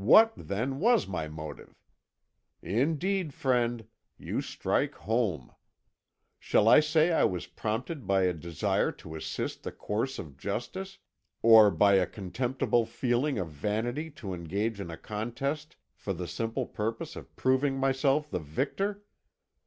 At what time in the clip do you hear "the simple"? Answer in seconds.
16.14-16.64